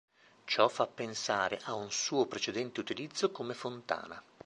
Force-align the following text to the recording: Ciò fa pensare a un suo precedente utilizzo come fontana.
Ciò 0.45 0.67
fa 0.67 0.87
pensare 0.87 1.59
a 1.65 1.75
un 1.75 1.91
suo 1.91 2.25
precedente 2.25 2.79
utilizzo 2.79 3.29
come 3.29 3.53
fontana. 3.53 4.19